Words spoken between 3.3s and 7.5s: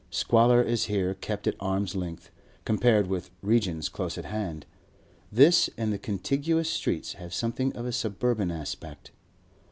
regions close at hand, this and the contiguous streets have